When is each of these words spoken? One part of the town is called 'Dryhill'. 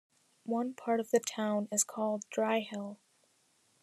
One 0.47 0.73
part 0.73 0.99
of 0.99 1.11
the 1.11 1.19
town 1.19 1.67
is 1.71 1.83
called 1.83 2.23
'Dryhill'. 2.31 2.97